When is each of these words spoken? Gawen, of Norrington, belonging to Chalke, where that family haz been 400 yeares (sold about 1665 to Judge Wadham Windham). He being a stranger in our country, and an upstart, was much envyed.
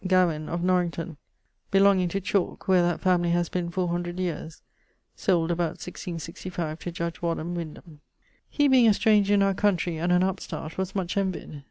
Gawen, 0.07 0.49
of 0.49 0.63
Norrington, 0.63 1.17
belonging 1.69 2.09
to 2.09 2.19
Chalke, 2.19 2.67
where 2.67 2.81
that 2.81 3.01
family 3.01 3.29
haz 3.29 3.49
been 3.49 3.69
400 3.69 4.19
yeares 4.19 4.63
(sold 5.15 5.51
about 5.51 5.73
1665 5.77 6.79
to 6.79 6.91
Judge 6.91 7.21
Wadham 7.21 7.53
Windham). 7.53 8.01
He 8.49 8.67
being 8.67 8.87
a 8.87 8.95
stranger 8.95 9.35
in 9.35 9.43
our 9.43 9.53
country, 9.53 9.97
and 9.97 10.11
an 10.11 10.23
upstart, 10.23 10.75
was 10.75 10.95
much 10.95 11.17
envyed. 11.17 11.59